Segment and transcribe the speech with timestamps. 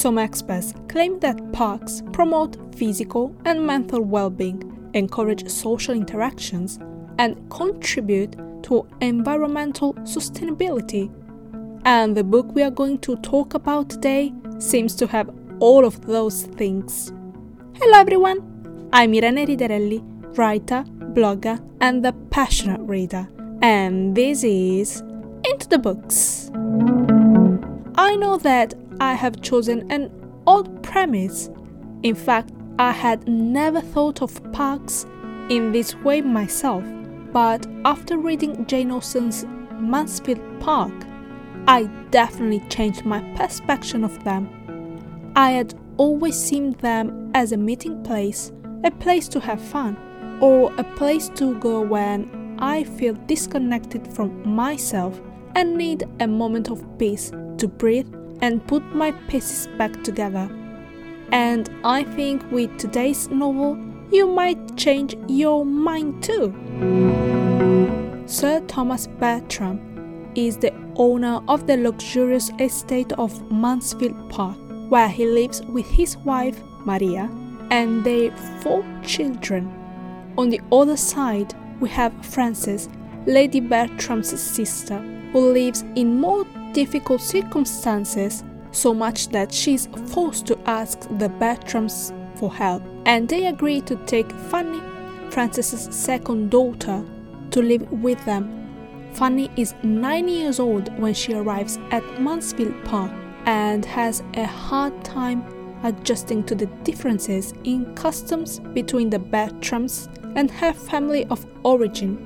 [0.00, 6.78] Some experts claim that parks promote physical and mental well being, encourage social interactions,
[7.18, 11.12] and contribute to environmental sustainability.
[11.84, 16.00] And the book we are going to talk about today seems to have all of
[16.06, 17.12] those things.
[17.74, 18.88] Hello everyone!
[18.94, 20.00] I'm Irene Riderelli,
[20.38, 23.28] writer, blogger, and the passionate reader,
[23.60, 25.02] and this is
[25.44, 26.50] Into the Books.
[27.96, 30.10] I know that I have chosen an
[30.46, 31.48] odd premise.
[32.02, 35.06] In fact, I had never thought of parks
[35.48, 36.84] in this way myself,
[37.32, 39.46] but after reading Jane Austen's
[39.78, 40.92] Mansfield Park,
[41.66, 45.32] I definitely changed my perception of them.
[45.34, 48.52] I had always seen them as a meeting place,
[48.84, 49.96] a place to have fun,
[50.42, 55.20] or a place to go when I feel disconnected from myself
[55.54, 60.48] and need a moment of peace to breathe and put my pieces back together.
[61.32, 63.78] And I think with today's novel,
[64.10, 66.52] you might change your mind too.
[68.26, 69.78] Sir Thomas Bertram
[70.34, 74.56] is the owner of the luxurious estate of Mansfield Park,
[74.88, 77.30] where he lives with his wife, Maria,
[77.70, 79.72] and their four children.
[80.36, 82.88] On the other side, we have Frances,
[83.26, 84.98] Lady Bertram's sister,
[85.32, 92.12] who lives in more difficult circumstances, so much that she's forced to ask the Bertrams
[92.38, 94.80] for help, and they agree to take Fanny,
[95.30, 97.04] Frances's second daughter,
[97.50, 98.56] to live with them.
[99.12, 103.10] Fanny is 9 years old when she arrives at Mansfield Park
[103.46, 105.42] and has a hard time
[105.82, 112.18] adjusting to the differences in customs between the Bertrams and her family of origin.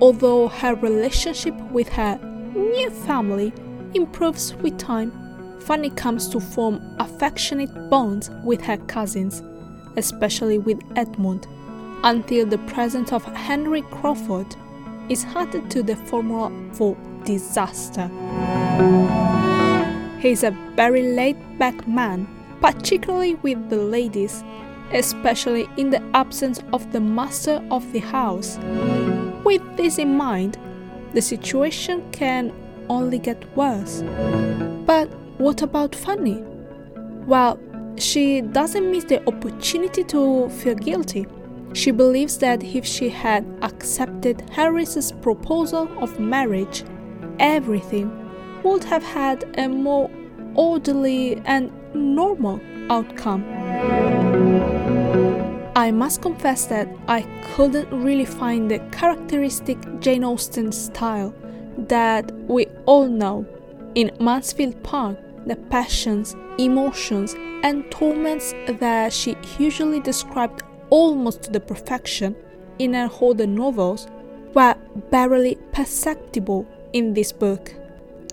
[0.00, 2.18] Although her relationship with her
[2.54, 3.52] new family
[3.96, 5.12] improves with time,
[5.60, 9.42] Fanny comes to form affectionate bonds with her cousins,
[9.96, 11.48] especially with Edmund,
[12.04, 14.54] until the presence of Henry Crawford
[15.08, 18.08] is added to the formula for disaster.
[20.20, 22.28] He is a very laid back man,
[22.60, 24.44] particularly with the ladies,
[24.92, 28.58] especially in the absence of the master of the house.
[29.44, 30.58] With this in mind,
[31.12, 32.52] the situation can
[32.88, 34.02] only get worse.
[34.86, 35.08] But
[35.38, 36.42] what about Fanny?
[37.26, 37.58] Well,
[37.96, 41.26] she doesn't miss the opportunity to feel guilty.
[41.72, 46.84] She believes that if she had accepted Harris's proposal of marriage,
[47.38, 48.10] everything
[48.62, 50.10] would have had a more
[50.54, 52.60] orderly and normal
[52.90, 53.44] outcome.
[55.76, 57.22] I must confess that I
[57.54, 61.34] couldn't really find the characteristic Jane Austen style
[61.78, 63.46] that we all know.
[63.94, 71.60] In Mansfield Park, the passions, emotions, and torments that she usually described almost to the
[71.60, 72.36] perfection
[72.78, 74.06] in her older novels
[74.54, 74.74] were
[75.10, 77.74] barely perceptible in this book.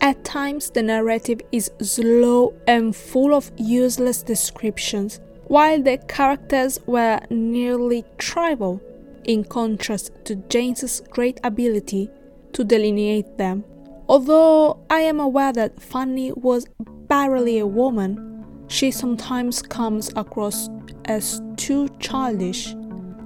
[0.02, 7.20] At times, the narrative is slow and full of useless descriptions, while the characters were
[7.30, 8.82] nearly trivial,
[9.24, 12.10] in contrast to Jane's great ability
[12.54, 13.64] to delineate them.
[14.08, 16.66] Although I am aware that Fanny was
[17.08, 20.70] barely a woman, she sometimes comes across
[21.06, 22.74] as too childish,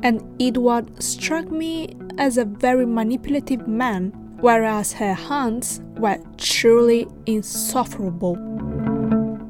[0.04, 8.38] and Edward struck me as a very manipulative man, whereas her hands were truly insufferable.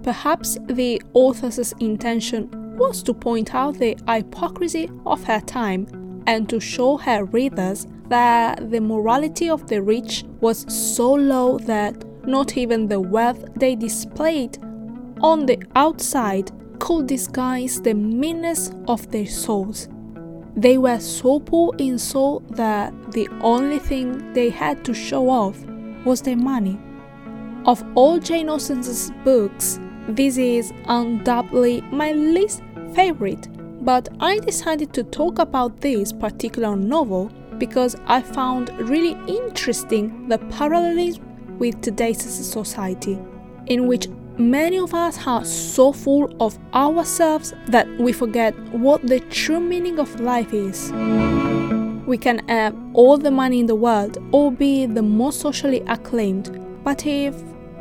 [0.04, 5.88] Perhaps the author's intention was to point out the hypocrisy of her time
[6.28, 11.96] and to show her readers that the morality of the rich was so low that
[12.28, 14.58] not even the wealth they displayed
[15.22, 19.90] on the outside could disguise the meanness of their souls.
[20.56, 25.64] They were so poor in soul that the only thing they had to show off
[26.06, 26.80] was their money.
[27.66, 32.64] Of all Jane Austen's books, this is undoubtedly my least
[32.94, 33.48] favorite,
[33.84, 40.38] but I decided to talk about this particular novel because I found really interesting the
[40.38, 43.18] parallelism with today's society,
[43.68, 44.08] in which
[44.38, 50.00] many of us are so full of ourselves that we forget what the true meaning
[50.00, 50.92] of life is.
[52.06, 56.84] We can have all the money in the world or be the most socially acclaimed,
[56.84, 57.36] but if,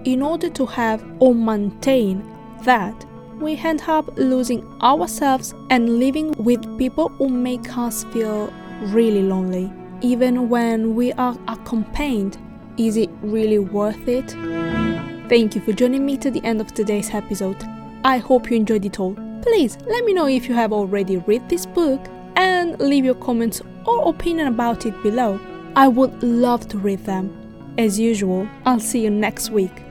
[0.05, 2.25] in order to have or maintain
[2.63, 3.05] that,
[3.41, 8.53] we end up losing ourselves and living with people who make us feel
[8.83, 9.73] really lonely.
[10.01, 12.37] Even when we are accompanied,
[12.77, 14.31] is it really worth it?
[15.29, 17.57] Thank you for joining me to the end of today's episode.
[18.05, 19.15] I hope you enjoyed it all.
[19.43, 22.01] Please let me know if you have already read this book
[22.37, 25.41] and leave your comments or opinion about it below.
[25.75, 27.75] I would love to read them.
[27.79, 29.86] As usual, I'll see you next week.